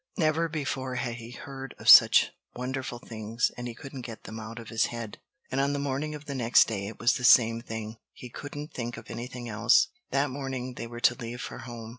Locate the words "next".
6.33-6.67